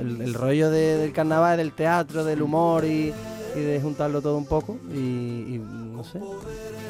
el, 0.00 0.06
el- 0.16 0.20
el 0.22 0.34
rollo 0.34 0.70
de- 0.70 0.96
del 0.98 1.12
carnaval, 1.12 1.56
del 1.58 1.72
teatro, 1.72 2.24
del 2.24 2.42
humor 2.42 2.84
y, 2.84 3.12
y 3.54 3.60
de 3.60 3.80
juntarlo 3.80 4.20
todo 4.20 4.36
un 4.36 4.46
poco. 4.46 4.76
Y, 4.92 4.98
y 4.98 5.60
no 5.94 6.04
sé. 6.04 6.20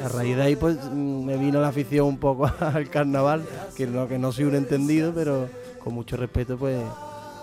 A 0.03 0.09
raíz 0.09 0.35
de 0.35 0.41
ahí, 0.41 0.55
pues 0.55 0.77
mm, 0.91 1.25
me 1.25 1.37
vino 1.37 1.61
la 1.61 1.69
afición 1.69 2.07
un 2.07 2.17
poco 2.17 2.51
al 2.59 2.89
carnaval, 2.89 3.43
que 3.75 3.87
no, 3.87 4.07
que 4.07 4.17
no 4.17 4.31
soy 4.31 4.45
un 4.45 4.55
entendido, 4.55 5.13
pero 5.13 5.47
con 5.83 5.93
mucho 5.93 6.17
respeto, 6.17 6.57
pues 6.57 6.81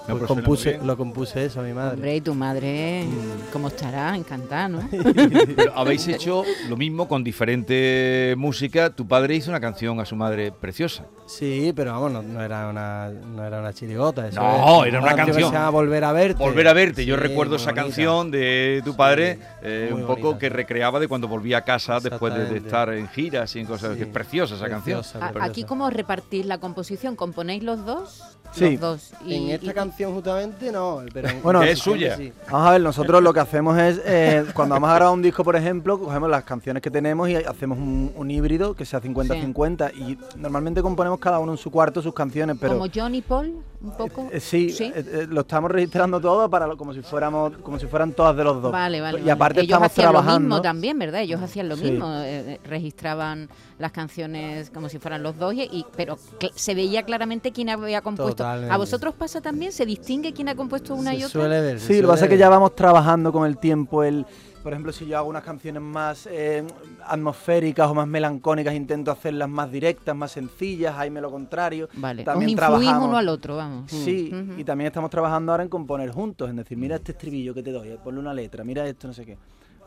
No, 0.09 0.16
Pues 0.18 0.26
compuse, 0.28 0.80
lo 0.85 0.97
compuse 0.97 1.44
eso 1.44 1.61
a 1.61 1.62
mi 1.62 1.73
madre. 1.73 1.94
Hombre, 1.94 2.16
y 2.16 2.21
tu 2.21 2.35
madre, 2.35 3.04
¿cómo 3.52 3.68
estará? 3.68 4.16
Encantada, 4.16 4.68
¿no? 4.68 4.88
Pero 5.56 5.73
habéis 5.76 6.09
hecho 6.09 6.44
lo 6.68 6.76
mismo 6.76 7.06
con 7.06 7.23
diferente 7.23 8.35
música. 8.37 8.90
Tu 8.90 9.06
padre 9.06 9.37
hizo 9.37 9.50
una 9.50 9.61
canción 9.61 10.00
a 10.00 10.04
su 10.04 10.16
madre 10.16 10.50
preciosa. 10.52 11.04
Sí, 11.26 11.73
pero 11.75 11.92
vamos, 11.92 12.12
no, 12.12 12.23
no 12.23 12.42
era 12.42 12.68
una 12.68 13.09
no 13.11 13.44
era 13.44 13.61
una 13.61 13.73
chirigota. 13.73 14.26
Eso 14.28 14.40
No, 14.42 14.82
es 14.85 14.88
era 14.92 15.00
una 15.00 15.11
que 15.11 15.16
canción. 15.16 15.50
se 15.50 15.56
llama 15.56 15.71
Volver 15.71 16.04
a 16.04 16.12
verte. 16.12 16.42
Volver 16.42 16.68
a 16.68 16.73
verte. 16.73 17.06
Yo 17.06 17.14
Sí, 17.14 17.21
recuerdo 17.23 17.52
muy 17.52 17.56
esa 17.62 17.71
bonita. 17.71 17.82
canción 17.82 18.30
de 18.32 18.82
tu 18.85 18.97
padre, 18.97 19.38
eh, 19.62 19.88
muy 19.92 20.00
un 20.02 20.06
poco 20.09 20.21
bonita. 20.23 20.38
que 20.40 20.49
recreaba 20.50 20.99
de 21.00 21.09
cuando 21.09 21.28
volvía 21.28 21.59
a 21.59 21.64
casa 21.64 22.00
después 22.00 22.35
de, 22.35 22.47
de 22.47 22.59
estar 22.59 22.92
en 22.92 23.09
giras 23.09 23.54
y 23.56 23.61
en 23.61 23.66
cosas. 23.66 23.92
Sí, 23.92 23.99
que 23.99 24.02
es 24.04 24.09
preciosa 24.11 24.56
esa 24.56 24.64
preciosa, 24.64 24.75
canción. 25.12 25.30
Preciosa. 25.32 25.44
Aquí, 25.49 25.64
¿cómo 25.64 25.88
repartís 25.90 26.44
la 26.44 26.59
composición? 26.59 27.14
¿Componéis 27.16 27.62
los 27.62 27.87
dos? 27.87 28.23
Sí. 28.52 28.73
Los 28.73 28.80
dos. 28.80 29.12
En 29.26 29.49
esta 29.50 29.71
y- 29.71 29.75
canción 29.75 29.91
justamente 29.96 30.72
no, 30.72 31.00
pero 31.12 31.28
en- 31.28 31.42
Bueno, 31.42 31.62
es 31.62 31.78
suya. 31.78 32.16
sí. 32.16 32.32
Vamos 32.50 32.68
a 32.68 32.70
ver, 32.72 32.80
nosotros 32.80 33.22
lo 33.22 33.32
que 33.32 33.40
hacemos 33.40 33.78
es, 33.78 34.00
eh, 34.04 34.44
cuando 34.54 34.75
vamos 34.75 34.90
a 34.90 34.94
grabar 34.94 35.14
un 35.14 35.22
disco, 35.22 35.44
por 35.44 35.56
ejemplo, 35.56 35.99
cogemos 35.99 36.28
las 36.30 36.44
canciones 36.44 36.82
que 36.82 36.90
tenemos 36.90 37.28
y 37.28 37.37
hacemos 37.37 37.78
un, 37.78 38.12
un 38.14 38.30
híbrido 38.30 38.75
que 38.75 38.84
sea 38.84 39.00
50-50 39.00 39.92
y 39.94 40.18
normalmente 40.37 40.82
componemos 40.82 41.18
cada 41.18 41.38
uno 41.38 41.52
en 41.52 41.58
su 41.58 41.70
cuarto 41.70 42.00
sus 42.02 42.14
canciones, 42.14 42.56
pero... 42.61 42.75
Como 42.78 42.90
Johnny 42.92 43.22
Paul, 43.22 43.56
un 43.82 43.90
poco. 43.96 44.28
Eh, 44.32 44.40
sí, 44.40 44.70
¿Sí? 44.70 44.84
eh, 44.84 44.92
eh, 45.04 45.26
lo 45.28 45.40
estamos 45.42 45.70
registrando 45.70 46.20
todo 46.20 46.48
para 46.48 46.66
lo- 46.66 46.76
como 46.76 46.92
si 46.94 47.02
fuéramos 47.02 47.56
como 47.58 47.78
si 47.78 47.86
fueran 47.86 48.12
todas 48.12 48.36
de 48.36 48.44
los 48.44 48.62
dos. 48.62 48.70
Vale, 48.72 49.00
vale. 49.00 49.18
Y 49.18 49.20
vale. 49.22 49.32
aparte 49.32 49.60
Ellos 49.60 49.70
estamos 49.70 49.86
hacían 49.86 50.10
trabajando. 50.10 50.32
lo 50.34 50.40
mismo 50.40 50.62
también, 50.62 50.98
¿verdad? 50.98 51.20
Ellos 51.22 51.40
hacían 51.42 51.68
lo 51.68 51.76
Sí. 51.76 51.84
mismo, 51.90 52.06
eh, 52.20 52.52
eh, 52.54 52.60
registraban 52.64 53.48
las 53.78 53.92
canciones 53.92 54.70
como 54.70 54.88
si 54.88 54.98
fueran 54.98 55.22
los 55.22 55.36
dos, 55.36 55.54
y, 55.54 55.62
y- 55.62 55.86
pero 55.96 56.16
se 56.54 56.74
veía 56.74 57.02
claramente 57.02 57.50
quién 57.52 57.68
había 57.70 58.00
compuesto. 58.00 58.36
Totalmente. 58.36 58.72
¿A 58.72 58.76
vosotros 58.76 59.14
pasa 59.14 59.40
también? 59.40 59.72
¿Se 59.72 59.84
distingue 59.84 60.32
quién 60.32 60.48
ha 60.48 60.54
compuesto 60.54 60.94
una 60.94 61.10
Se 61.10 61.16
y 61.16 61.24
otra? 61.24 61.40
suele 61.40 61.60
ver. 61.60 61.80
se 61.80 61.86
Sí, 61.88 61.94
lo 62.00 62.08
que 62.08 62.12
pasa 62.12 62.24
es 62.26 62.30
que 62.30 62.38
ya 62.38 62.48
vamos 62.48 62.74
trabajando 62.76 63.32
con 63.32 63.46
el 63.46 63.58
tiempo. 63.58 64.04
El, 64.04 64.24
por 64.62 64.73
ejemplo, 64.73 64.92
si 64.92 65.07
yo 65.07 65.19
hago 65.19 65.28
unas 65.28 65.42
canciones 65.42 65.83
más 65.83 66.26
eh, 66.31 66.62
atmosféricas 67.07 67.88
o 67.88 67.95
más 67.95 68.07
melancónicas, 68.07 68.75
intento 68.75 69.11
hacerlas 69.11 69.49
más 69.49 69.71
directas, 69.71 70.14
más 70.16 70.33
sencillas. 70.33 70.95
Jaime 70.95 71.21
lo 71.21 71.31
contrario. 71.31 71.88
Vale, 71.95 72.25
También 72.25 72.54
trabajamos. 72.57 73.09
uno 73.09 73.16
al 73.16 73.28
otro, 73.28 73.57
vamos. 73.57 73.90
Sí, 73.90 74.33
y 74.57 74.64
también 74.64 74.87
estamos 74.87 75.11
trabajando 75.11 75.52
ahora 75.52 75.64
en 75.64 75.69
componer 75.69 76.11
juntos, 76.11 76.49
en 76.49 76.57
decir, 76.57 76.78
mira 76.78 76.97
este 76.97 77.12
estribillo 77.12 77.52
que 77.54 77.62
te 77.62 77.73
doy, 77.73 77.97
ponle 78.02 78.21
una 78.21 78.33
letra, 78.35 78.64
mira 78.64 78.87
esto, 78.87 79.09
no 79.09 79.14
sé 79.14 79.25
qué. 79.26 79.37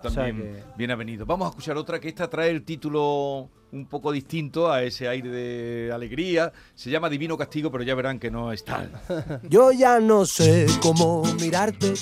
O 0.03 0.09
sea 0.09 0.25
También 0.25 0.37
que- 0.53 0.63
bien 0.77 0.91
avenido. 0.91 1.25
Vamos 1.25 1.47
a 1.47 1.49
escuchar 1.49 1.77
otra 1.77 1.99
que 1.99 2.09
esta 2.09 2.29
trae 2.29 2.51
el 2.51 2.63
título 2.63 3.49
un 3.71 3.87
poco 3.87 4.11
distinto 4.11 4.71
a 4.71 4.83
ese 4.83 5.07
aire 5.07 5.29
de 5.29 5.91
alegría. 5.91 6.51
Se 6.75 6.91
llama 6.91 7.09
Divino 7.09 7.35
Castigo, 7.37 7.71
pero 7.71 7.83
ya 7.83 7.95
verán 7.95 8.19
que 8.19 8.29
no 8.29 8.51
es 8.51 8.63
tal. 8.63 8.91
Yo 9.49 9.71
ya 9.71 9.99
no 9.99 10.25
sé 10.25 10.67
cómo 10.81 11.23
mirarte. 11.41 11.93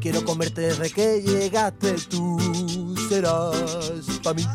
Quiero 0.00 0.24
comerte 0.24 0.60
desde 0.60 0.90
que 0.90 1.22
llegaste. 1.22 1.94
Tú 2.10 2.94
serás 3.08 4.20
para 4.22 4.34
mí. 4.34 4.46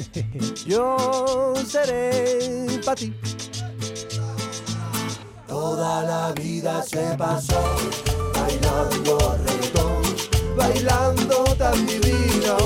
Yo 0.66 1.54
seré 1.66 2.80
para 2.84 2.96
ti. 2.96 3.14
Toda 5.46 6.02
la 6.04 6.32
vida 6.32 6.82
se 6.82 7.14
pasó 7.18 7.60
bailando 8.34 9.18
reggaetón, 9.44 10.02
bailando 10.56 11.44
tan 11.58 11.86
divino. 11.86 12.56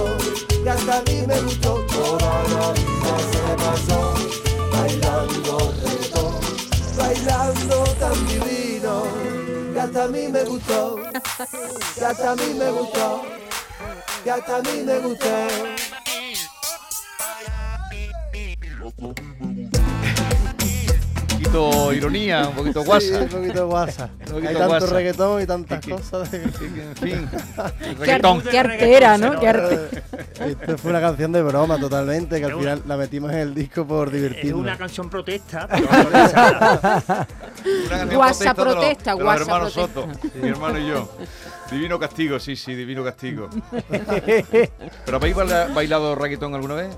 Y 0.65 0.69
hasta 0.69 0.99
a 0.99 1.03
mí 1.03 1.27
me 1.27 1.41
gustó. 1.41 1.85
Toda 1.87 2.43
la 2.55 2.73
vida 2.73 3.15
se 3.33 3.45
pasó 3.65 4.15
bailando 4.71 5.75
reggaetón, 5.83 6.35
bailando 6.97 7.85
tan 7.99 8.27
divino. 8.27 8.74
Hasta 9.85 10.05
a 10.05 10.09
mí 10.09 10.29
me 10.29 10.45
gustó. 10.45 10.97
Y 12.01 12.03
hasta 12.03 12.31
a 12.31 12.37
mí 12.37 12.55
me 12.55 12.71
gustó. 12.71 13.23
Y 14.25 14.29
hasta 14.31 14.57
a 14.57 14.63
mí 14.63 14.83
me 14.83 14.99
gustó. 15.01 15.29
Poquito 21.63 21.93
ironía, 21.93 22.49
un 22.49 22.55
poquito 22.55 22.85
guasa. 22.85 23.07
Sí, 23.07 23.13
un 23.15 23.29
poquito 23.29 23.67
guasa. 23.67 24.09
poquito 24.19 24.37
Hay 24.49 24.55
tanto 24.55 24.69
guasa. 24.69 24.87
reggaetón 24.95 25.43
y 25.43 25.47
tantas 25.47 25.81
Que- 25.81 25.91
cosas. 25.93 26.31
de- 26.31 26.43
En 26.43 26.53
fin, 26.53 26.75
Qué, 27.01 27.95
reggaetón. 27.99 28.39
ar- 28.39 28.49
qué 28.51 28.59
artera, 28.59 29.19
¿no? 29.19 29.39
Qué 29.41 29.49
arte. 29.49 30.03
Esto 30.47 30.79
fue 30.79 30.91
una 30.91 31.01
canción 31.01 31.33
de 31.33 31.43
broma 31.43 31.79
totalmente, 31.79 32.39
que 32.39 32.45
al 32.47 32.53
Es 32.53 32.57
final 32.59 32.83
la 32.87 32.97
metimos 32.97 33.31
en 33.33 33.39
el 33.39 33.55
disco 33.55 33.87
por 33.87 34.09
Es 34.09 34.15
divertirnos. 34.15 34.61
una 34.61 34.77
canción 34.77 35.09
protesta, 35.09 35.69
pero. 35.69 35.87
Una 37.87 38.05
Guasa 38.15 38.53
protesta 38.53 38.55
de 38.55 38.65
los- 38.65 38.75
protesta, 38.75 39.11
de 39.13 39.17
los 39.17 39.23
guasa 39.25 39.41
hermanos 39.43 39.73
protesta. 39.73 40.01
Soto, 40.03 40.39
mi 40.43 40.49
hermano 40.49 40.79
y 40.79 40.89
yo. 40.89 41.09
Divino 41.71 41.99
castigo, 41.99 42.39
sí, 42.39 42.57
sí, 42.57 42.75
divino 42.75 43.03
castigo. 43.05 43.49
¿Pero 45.05 45.17
habéis 45.17 45.35
baila- 45.37 45.69
bailado 45.75 46.15
reggaetón 46.15 46.55
alguna 46.55 46.75
vez? 46.75 46.89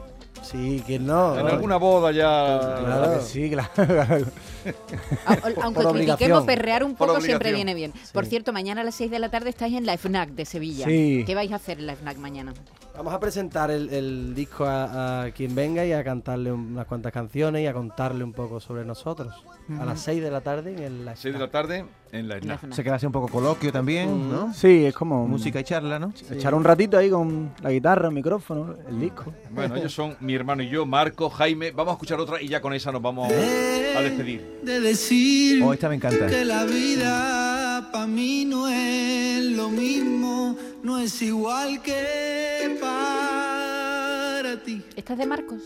Sí, 0.42 0.82
que 0.86 0.98
no. 0.98 1.38
¿En 1.38 1.46
alguna 1.46 1.76
boda 1.76 2.12
ya? 2.12 2.78
Claro 2.84 3.18
que 3.18 3.24
sí, 3.24 3.50
claro. 3.76 4.26
Aunque 5.62 5.82
por 5.82 5.94
critiquemos 5.94 6.44
perrear 6.44 6.84
un 6.84 6.94
poco 6.94 7.20
siempre 7.20 7.52
viene 7.52 7.74
bien. 7.74 7.92
Por 8.12 8.26
cierto, 8.26 8.52
mañana 8.52 8.80
a 8.80 8.84
las 8.84 8.94
6 8.94 9.10
de 9.10 9.18
la 9.18 9.30
tarde 9.30 9.50
estáis 9.50 9.74
en 9.74 9.86
la 9.86 9.96
FNAC 9.96 10.30
de 10.30 10.44
Sevilla. 10.44 10.86
Sí. 10.86 11.24
¿Qué 11.26 11.34
vais 11.34 11.52
a 11.52 11.56
hacer 11.56 11.78
en 11.78 11.86
la 11.86 11.96
FNAC 11.96 12.18
mañana? 12.18 12.54
Vamos 12.96 13.12
a 13.12 13.20
presentar 13.20 13.70
el, 13.70 13.90
el 13.90 14.34
disco 14.34 14.64
a, 14.64 15.24
a 15.24 15.30
quien 15.30 15.54
venga 15.54 15.84
y 15.84 15.92
a 15.92 16.02
cantarle 16.02 16.50
unas 16.50 16.86
cuantas 16.86 17.12
canciones 17.12 17.62
y 17.62 17.66
a 17.66 17.74
contarle 17.74 18.24
un 18.24 18.32
poco 18.32 18.58
sobre 18.58 18.84
nosotros. 18.84 19.34
A 19.80 19.84
las 19.84 20.00
6 20.00 20.22
de 20.22 20.30
la 20.30 20.40
tarde 20.40 20.86
en 20.86 21.04
la 21.04 21.16
6 21.16 21.34
de 21.34 21.40
la 21.40 21.50
tarde 21.50 21.84
en 22.12 22.28
la. 22.28 22.36
FNAC. 22.38 22.72
Se 22.72 22.84
queda 22.84 22.94
así 22.94 23.04
un 23.06 23.12
poco 23.12 23.28
coloquio 23.28 23.72
también, 23.72 24.30
¿no? 24.30 24.54
Sí, 24.54 24.86
es 24.86 24.94
como 24.94 25.26
Música 25.26 25.60
y 25.60 25.64
charla, 25.64 25.98
¿no? 25.98 26.12
echar 26.30 26.54
un 26.54 26.64
ratito 26.64 26.96
ahí 26.96 27.10
con 27.10 27.52
la 27.62 27.70
guitarra, 27.70 28.08
el 28.08 28.14
micrófono, 28.14 28.76
el 28.88 29.00
disco. 29.00 29.32
Bueno, 29.50 29.76
ellos 29.76 29.92
son 29.92 30.16
mi 30.20 30.34
hermano 30.34 30.62
y 30.62 30.68
yo, 30.68 30.86
Marco, 30.86 31.28
Jaime. 31.30 31.72
Vamos 31.72 31.92
a 31.92 31.94
escuchar 31.94 32.20
otra 32.20 32.40
y 32.40 32.48
ya 32.48 32.60
con 32.60 32.72
esa 32.74 32.92
nos 32.92 33.02
vamos 33.02 33.30
a 33.30 34.00
despedir. 34.00 34.55
De 34.62 34.80
decir 34.80 35.62
Oh, 35.62 35.72
esta 35.72 35.88
me 35.88 35.94
encanta. 35.96 36.26
que 36.26 36.44
la 36.44 36.64
vida 36.64 37.88
para 37.92 38.06
mí 38.06 38.44
no 38.44 38.68
es 38.68 39.44
lo 39.44 39.68
mismo, 39.68 40.56
no 40.82 40.98
es 40.98 41.22
igual 41.22 41.80
que 41.82 42.76
para 42.80 44.56
ti. 44.64 44.82
¿Esta 44.96 45.12
es 45.12 45.18
de 45.20 45.26
Marcos? 45.26 45.60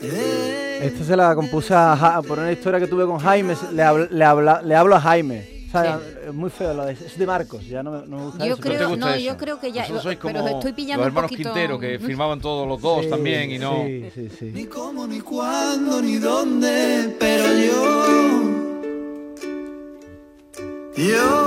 Esto 0.00 1.04
se 1.04 1.16
la 1.16 1.34
compuse 1.34 1.72
a 1.74 1.96
Ja- 1.96 2.22
por 2.22 2.38
una 2.40 2.50
historia 2.50 2.80
que 2.80 2.88
tuve 2.88 3.06
con 3.06 3.18
Jaime, 3.18 3.54
le, 3.72 3.82
habl- 3.84 4.08
le, 4.10 4.24
habla- 4.24 4.60
le 4.62 4.74
hablo 4.74 4.96
a 4.96 5.00
Jaime. 5.00 5.61
O 5.74 5.80
sea, 5.82 6.00
es 6.28 6.34
muy 6.34 6.50
feo 6.50 6.74
lo 6.74 6.84
de 6.84 6.92
es 6.92 7.16
de 7.18 7.26
Marcos, 7.26 7.66
ya 7.66 7.82
no 7.82 7.90
me, 7.92 8.06
no 8.06 8.16
me 8.18 8.24
gusta 8.24 8.44
Yo 8.46 8.52
eso. 8.54 8.62
creo- 8.62 8.72
¿No 8.74 8.78
te 8.78 8.90
gusta 8.90 9.06
no, 9.06 9.12
eso? 9.14 9.24
yo 9.24 9.36
creo 9.38 9.58
que 9.58 9.72
ya- 9.72 9.86
sois 9.86 10.18
pero 10.22 10.40
como 10.40 10.48
estoy 10.58 10.72
pillando 10.74 10.98
los 10.98 11.04
un 11.04 11.08
hermanos 11.08 11.30
poquito- 11.30 11.52
Quintero, 11.54 11.78
que 11.78 11.98
firmaban 11.98 12.40
todos 12.40 12.68
los 12.68 12.80
dos 12.82 13.04
Sí, 13.04 13.08
también 13.10 13.50
y 13.50 13.58
no... 13.58 13.82
Sí, 13.86 14.10
sí, 14.14 14.28
sí. 14.38 14.44
Ni 14.52 14.66
cómo, 14.66 15.06
ni 15.06 15.20
cuándo, 15.20 16.02
ni 16.02 16.16
dónde, 16.18 17.16
pero 17.18 17.44
yo. 17.54 18.42
Yo 20.94 21.41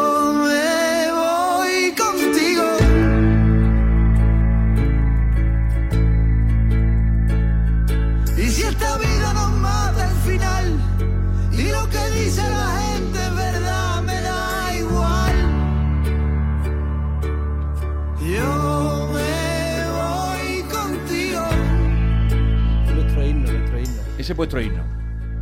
Ese 24.26 24.34
es 24.34 24.38
vuestro 24.38 24.60
himno. 24.60 24.82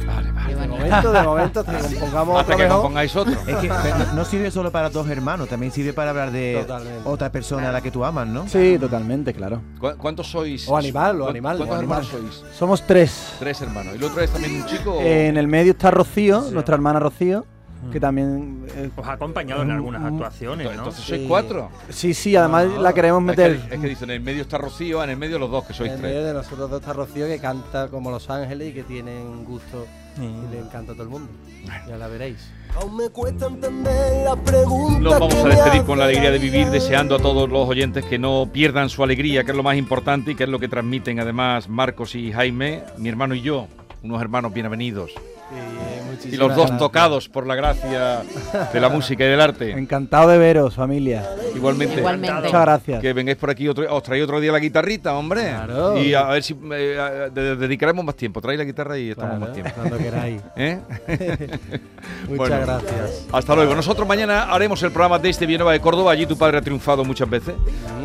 Vale, 0.06 0.30
vale. 0.34 0.56
De 0.56 0.68
momento, 0.68 1.14
de 1.14 1.24
momento, 1.24 1.60
hasta 1.66 1.78
que 1.80 1.96
compongamos 1.96 2.40
Hasta 2.42 2.54
otro 2.54 2.66
que 2.66 2.70
compongáis 2.70 3.16
otro. 3.16 3.34
Es 3.48 3.56
que 3.56 3.68
no- 3.70 4.14
no 4.14 4.26
sirve 4.26 4.52
solo 4.52 4.72
para 4.74 4.90
dos 4.90 5.08
hermanos, 5.10 5.48
también 5.48 5.72
sirve 5.72 5.94
para 5.94 6.10
hablar 6.10 6.32
de 6.32 6.58
Totalmente. 6.68 7.02
otra 7.10 7.32
persona 7.32 7.70
a 7.70 7.72
la 7.72 7.80
que 7.80 7.92
tú 7.92 8.04
amas, 8.04 8.28
¿no? 8.28 8.46
Sí, 8.50 8.78
totalmente, 8.78 9.34
claro. 9.34 9.62
¿Cu- 9.80 9.96
¿Cuántos 9.98 10.30
sois? 10.30 10.68
O 10.68 10.76
animal, 10.76 11.22
o 11.22 11.24
¿Cu- 11.24 11.30
animal, 11.30 11.56
¿Cuántos 11.60 11.78
o 11.78 11.82
hermanos 11.82 12.10
animal. 12.14 12.34
sois? 12.34 12.56
Somos 12.58 12.82
tres. 12.86 13.36
Tres 13.40 13.62
hermanos. 13.62 13.94
¿Y 13.94 13.98
el 14.00 14.04
otro 14.04 14.20
es 14.22 14.30
también 14.32 14.56
un 14.62 14.66
chico? 14.66 14.96
o- 14.96 15.02
En 15.02 15.38
el 15.38 15.48
medio 15.48 15.72
está 15.72 15.90
Rocío, 15.92 16.42
nuestra 16.52 16.76
hermana 16.76 17.00
Rocío, 17.00 17.46
que 17.92 18.00
también... 18.00 18.66
eh, 18.76 18.90
Os 18.96 19.08
ha 19.08 19.14
acompañado 19.14 19.62
en 19.64 19.72
algunas 19.72 20.04
actuaciones, 20.04 20.66
¿no? 20.68 20.72
Entonces 20.74 21.04
sois 21.04 21.22
Sí. 21.22 21.28
cuatro. 21.28 21.70
sí, 21.90 22.14
sí, 22.14 22.36
además 22.36 22.68
la 22.80 22.94
queremos 22.94 23.22
Es 23.22 23.26
meter. 23.28 23.58
que, 23.68 23.76
es 23.76 23.82
que 23.82 23.88
dicen, 23.88 24.10
en 24.10 24.16
el 24.18 24.22
medio 24.22 24.42
está 24.42 24.58
Rocío, 24.58 25.04
en 25.04 25.10
el 25.12 25.18
medio 25.18 25.40
los 25.40 25.50
dos, 25.52 25.66
que 25.66 25.74
sois 25.74 25.92
En 25.92 26.00
tres. 26.00 26.12
medio 26.14 26.26
de 26.26 26.34
nosotros 26.34 26.70
dos 26.70 26.80
está 26.82 26.94
Rocío 26.94 27.28
que 27.28 27.40
canta 27.40 27.88
como 27.90 28.10
Los 28.12 28.30
Ángeles 28.30 28.70
y 28.70 28.74
que 28.74 28.84
tiene 28.84 29.22
un 29.22 29.46
gusto 29.46 29.86
y 30.18 30.52
le 30.54 30.60
encanta 30.60 30.92
a 30.92 30.96
todo 30.96 31.04
el 31.04 31.10
mundo. 31.10 31.30
Ya 31.88 31.98
la 31.98 32.08
veréis. 32.08 32.38
Aún 32.76 32.98
me 32.98 33.10
cuesta 33.10 33.48
entender 33.48 34.26
las 34.26 34.36
preguntas. 34.38 35.02
Nos 35.02 35.20
vamos 35.20 35.36
a 35.36 35.48
despedir 35.48 35.84
con 35.84 35.98
la 36.00 36.06
alegría 36.06 36.32
de 36.32 36.40
vivir, 36.40 36.68
deseando 36.70 37.16
a 37.16 37.20
todos 37.20 37.50
los 37.50 37.68
oyentes 37.70 38.04
que 38.06 38.18
no 38.20 38.50
pierdan 38.52 38.90
su 38.90 39.04
alegría, 39.04 39.44
que 39.44 39.52
es 39.52 39.58
lo 39.58 39.64
más 39.64 39.78
importante 39.78 40.32
y 40.32 40.36
que 40.36 40.44
es 40.44 40.50
lo 40.50 40.60
que 40.60 40.68
transmiten 40.68 41.20
además 41.20 41.70
Marcos 41.70 42.16
y 42.16 42.32
Jaime, 42.32 42.84
mi 42.98 43.10
hermano 43.10 43.36
y 43.36 43.42
yo, 43.42 43.68
unos 44.04 44.22
hermanos 44.22 44.54
bienvenidos. 44.54 45.12
Y, 45.12 45.93
y 46.26 46.36
los 46.38 46.50
dos 46.50 46.58
gracias. 46.58 46.78
tocados 46.80 47.30
por 47.30 47.46
la 47.48 47.56
gracia 47.56 48.22
de 48.72 48.80
la 48.80 48.90
música 48.90 49.24
y 49.26 49.28
del 49.28 49.42
arte. 49.42 49.72
Encantado 49.72 50.30
de 50.30 50.38
veros, 50.38 50.76
familia. 50.76 51.24
Igualmente. 51.56 52.00
Igualmente. 52.00 52.42
Muchas 52.42 52.62
gracias. 52.62 53.02
Que 53.02 53.14
vengáis 53.14 53.38
por 53.38 53.50
aquí, 53.50 53.68
otro, 53.68 53.94
os 53.96 54.04
traéis 54.04 54.24
otro 54.26 54.40
día 54.40 54.52
la 54.52 54.60
guitarrita, 54.60 55.14
hombre. 55.16 55.42
Claro. 55.50 55.98
Y 56.02 56.14
a 56.14 56.24
ver 56.26 56.44
si 56.44 56.56
eh, 56.72 57.30
de- 57.34 57.56
dedicaremos 57.56 58.04
más 58.06 58.16
tiempo. 58.16 58.42
Traéis 58.42 58.60
la 58.60 58.66
guitarra 58.66 58.98
y 58.98 59.10
estamos 59.12 59.38
Claro, 59.38 59.46
más 59.46 59.54
tiempo. 59.54 59.72
Cuando 59.76 59.98
queráis. 59.98 60.42
¿Eh? 60.56 60.80
Muchas 62.28 62.38
Bueno. 62.38 62.58
gracias. 62.62 63.28
Hasta 63.32 63.56
luego. 63.56 63.76
Nosotros 63.76 64.08
mañana 64.08 64.44
haremos 64.44 64.82
el 64.84 64.92
programa 64.92 65.20
desde 65.20 65.46
Villanueva 65.46 65.72
de 65.74 65.80
Córdoba. 65.80 66.12
Allí 66.12 66.26
tu 66.26 66.38
padre 66.38 66.58
ha 66.58 66.62
triunfado 66.62 67.04
muchas 67.06 67.30
veces. 67.30 67.56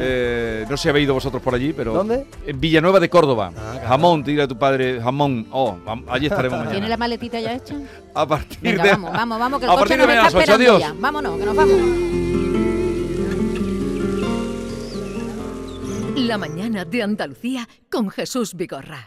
Eh, 0.00 0.64
no 0.68 0.76
sé 0.76 0.84
si 0.84 0.88
habéis 0.88 1.04
ido 1.04 1.14
vosotros 1.14 1.42
por 1.42 1.54
allí, 1.54 1.72
pero. 1.72 1.92
¿Dónde? 1.92 2.26
En 2.46 2.60
Villanueva 2.60 3.00
de 3.00 3.08
Córdoba. 3.08 3.52
Ah, 3.56 3.72
claro. 3.72 3.88
Jamón, 3.88 4.24
te 4.24 4.30
dirá 4.30 4.46
tu 4.46 4.56
padre. 4.58 5.00
Jamón. 5.00 5.46
Oh, 5.50 5.76
allí 6.08 6.26
estaremos 6.26 6.58
¿Tiene 6.62 6.72
mañana. 6.74 6.88
la 6.88 6.96
maletita 6.96 7.40
ya 7.40 7.54
hecha? 7.54 7.74
A 8.14 8.26
partir 8.26 8.58
Venga, 8.60 8.82
de. 8.82 8.90
vamos, 8.90 9.12
vamos, 9.12 9.38
vamos, 9.38 9.58
que 9.60 9.64
el 9.66 9.70
a 9.70 9.74
coche 9.74 9.96
partir 9.96 9.98
de 9.98 10.06
nos 10.06 10.26
está 10.26 10.38
esperando 10.40 10.64
Adiós. 10.64 10.80
ya. 10.80 10.94
Vámonos, 10.98 11.38
que 11.38 11.44
nos 11.44 11.56
vamos. 11.56 11.76
La 16.16 16.36
mañana 16.38 16.84
de 16.84 17.02
Andalucía 17.02 17.68
con 17.90 18.10
Jesús 18.10 18.54
Vigorra. 18.54 19.06